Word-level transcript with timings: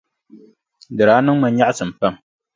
Di 0.95 1.03
daa 1.07 1.19
niŋ 1.25 1.37
ma 1.39 1.47
nyaɣisim 1.49 1.91
pam. 1.99 2.15